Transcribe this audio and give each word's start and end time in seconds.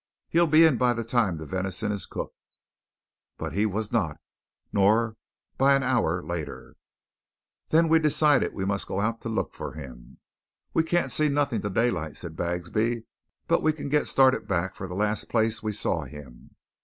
He'll 0.29 0.47
be 0.47 0.63
in 0.65 0.77
by 0.79 0.93
the 0.93 1.03
time 1.03 1.37
the 1.37 1.45
venison 1.45 1.91
is 1.91 2.07
cooked." 2.07 2.57
But 3.37 3.53
he 3.53 3.67
was 3.67 3.91
not; 3.91 4.19
nor 4.73 5.15
by 5.59 5.75
an 5.75 5.83
hour 5.83 6.23
later. 6.23 6.75
Then 7.69 7.87
we 7.87 7.99
decided 7.99 8.47
that 8.49 8.53
we 8.55 8.65
must 8.65 8.87
go 8.87 8.99
out 8.99 9.21
to 9.21 9.29
look 9.29 9.53
for 9.53 9.73
him. 9.73 10.17
"We 10.73 10.81
can't 10.81 11.11
see 11.11 11.29
nothin' 11.29 11.61
till 11.61 11.69
daylight," 11.69 12.17
said 12.17 12.35
Bagsby, 12.35 13.03
"but 13.45 13.61
we 13.61 13.73
can 13.73 13.89
get 13.89 14.07
started 14.07 14.47
back 14.47 14.73
for 14.73 14.87
the 14.87 14.95
last 14.95 15.29
place 15.29 15.61
we 15.61 15.71
saw 15.71 16.05
him." 16.05 16.55